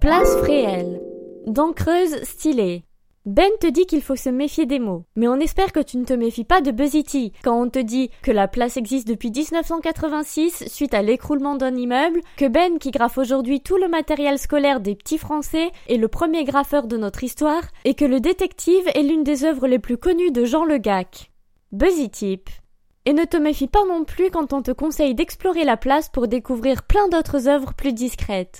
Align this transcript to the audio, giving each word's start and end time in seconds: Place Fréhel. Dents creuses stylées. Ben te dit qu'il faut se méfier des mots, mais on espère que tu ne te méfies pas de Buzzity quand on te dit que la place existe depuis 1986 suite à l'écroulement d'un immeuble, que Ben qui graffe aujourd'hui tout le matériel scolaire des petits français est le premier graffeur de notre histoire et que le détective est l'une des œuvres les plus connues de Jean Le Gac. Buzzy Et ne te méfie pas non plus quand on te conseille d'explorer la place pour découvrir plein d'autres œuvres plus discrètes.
Place 0.00 0.34
Fréhel. 0.38 0.98
Dents 1.46 1.74
creuses 1.74 2.22
stylées. 2.22 2.84
Ben 3.26 3.50
te 3.60 3.66
dit 3.66 3.84
qu'il 3.84 4.00
faut 4.00 4.16
se 4.16 4.30
méfier 4.30 4.64
des 4.64 4.78
mots, 4.78 5.04
mais 5.14 5.28
on 5.28 5.38
espère 5.38 5.72
que 5.72 5.80
tu 5.80 5.98
ne 5.98 6.06
te 6.06 6.14
méfies 6.14 6.44
pas 6.44 6.62
de 6.62 6.70
Buzzity 6.70 7.34
quand 7.44 7.60
on 7.60 7.68
te 7.68 7.80
dit 7.80 8.08
que 8.22 8.30
la 8.30 8.48
place 8.48 8.78
existe 8.78 9.06
depuis 9.06 9.30
1986 9.30 10.68
suite 10.68 10.94
à 10.94 11.02
l'écroulement 11.02 11.54
d'un 11.54 11.76
immeuble, 11.76 12.22
que 12.38 12.48
Ben 12.48 12.78
qui 12.78 12.92
graffe 12.92 13.18
aujourd'hui 13.18 13.60
tout 13.60 13.76
le 13.76 13.88
matériel 13.88 14.38
scolaire 14.38 14.80
des 14.80 14.94
petits 14.94 15.18
français 15.18 15.70
est 15.86 15.98
le 15.98 16.08
premier 16.08 16.44
graffeur 16.44 16.86
de 16.86 16.96
notre 16.96 17.22
histoire 17.22 17.64
et 17.84 17.92
que 17.92 18.06
le 18.06 18.20
détective 18.20 18.88
est 18.94 19.02
l'une 19.02 19.22
des 19.22 19.44
œuvres 19.44 19.66
les 19.66 19.78
plus 19.78 19.98
connues 19.98 20.32
de 20.32 20.46
Jean 20.46 20.64
Le 20.64 20.78
Gac. 20.78 21.30
Buzzy 21.72 22.10
Et 23.04 23.12
ne 23.12 23.26
te 23.26 23.36
méfie 23.36 23.68
pas 23.68 23.84
non 23.86 24.04
plus 24.04 24.30
quand 24.30 24.54
on 24.54 24.62
te 24.62 24.70
conseille 24.70 25.14
d'explorer 25.14 25.64
la 25.64 25.76
place 25.76 26.08
pour 26.08 26.26
découvrir 26.26 26.84
plein 26.84 27.08
d'autres 27.08 27.48
œuvres 27.48 27.74
plus 27.74 27.92
discrètes. 27.92 28.58